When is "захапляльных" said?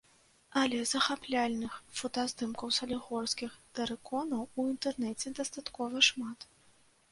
0.91-1.75